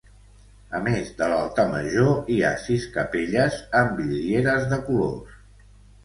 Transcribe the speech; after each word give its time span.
A 0.77 0.79
més 0.85 1.09
de 1.17 1.25
l'altar 1.33 1.65
major, 1.73 2.07
hi 2.35 2.37
ha 2.47 2.53
sis 2.63 2.87
capelles 2.95 3.59
amb 3.81 3.93
vidrieres 3.99 4.65
de 4.73 4.81
colors. 4.89 5.37